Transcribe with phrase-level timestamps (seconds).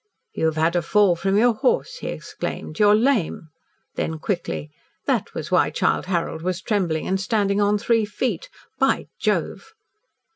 [0.33, 2.79] "You have had a fall from your horse," he exclaimed.
[2.79, 3.49] "You are lame!"
[3.93, 4.71] Then quickly,
[5.05, 8.49] "That was why Childe Harold was trembling and standing on three feet!
[8.79, 9.73] By Jove!"